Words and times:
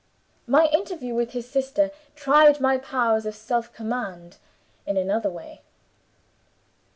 My 0.47 0.65
interview 0.69 1.13
with 1.13 1.33
his 1.33 1.47
sister 1.47 1.91
tried 2.15 2.59
my 2.59 2.79
powers 2.79 3.27
of 3.27 3.35
self 3.35 3.71
command 3.71 4.37
in 4.87 4.97
another 4.97 5.29
way. 5.29 5.61